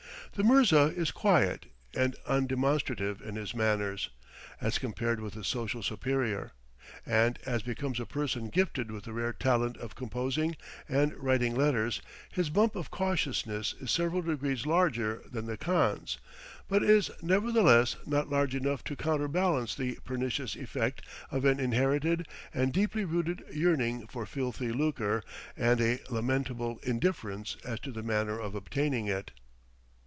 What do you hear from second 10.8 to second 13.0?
and writing letters, his bump of